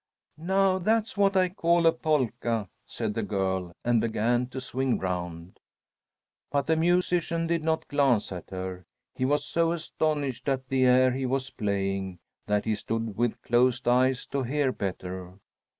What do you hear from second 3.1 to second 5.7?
the girl, and began to swing round.